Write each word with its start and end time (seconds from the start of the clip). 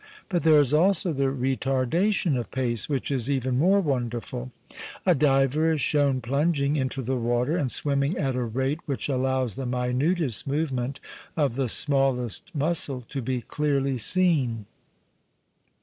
But 0.29 0.41
there 0.41 0.57
is 0.59 0.73
also 0.73 1.13
the 1.13 1.25
retardation 1.31 2.35
of 2.35 2.49
pace, 2.49 2.89
which 2.89 3.11
is 3.11 3.29
even 3.29 3.59
more 3.59 3.79
wonderful. 3.81 4.51
A 5.05 5.13
diver 5.13 5.73
is 5.73 5.81
shown 5.81 6.21
plunging 6.21 6.75
into 6.75 7.03
the 7.03 7.17
water 7.17 7.55
and 7.55 7.69
swimming 7.69 8.17
at 8.17 8.33
a 8.35 8.41
rate 8.43 8.79
which 8.87 9.07
allows 9.09 9.53
the 9.53 9.67
minutest 9.67 10.47
move 10.47 10.71
ment 10.71 10.99
of 11.37 11.53
the 11.55 11.69
smallest 11.69 12.55
muscle 12.55 13.01
to 13.09 13.21
be 13.21 13.41
clearly 13.41 13.99
seen. 13.99 14.65